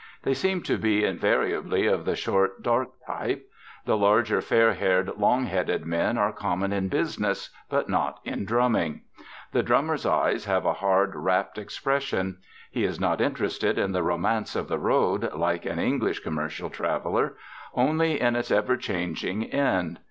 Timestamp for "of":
1.85-2.05, 14.55-14.67